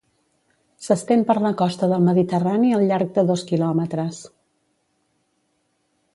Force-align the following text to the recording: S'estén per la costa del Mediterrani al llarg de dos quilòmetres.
S'estén 0.85 1.25
per 1.31 1.35
la 1.43 1.51
costa 1.59 1.89
del 1.91 2.07
Mediterrani 2.07 2.73
al 2.79 2.87
llarg 2.93 3.13
de 3.19 3.25
dos 3.29 3.45
quilòmetres. 3.53 4.27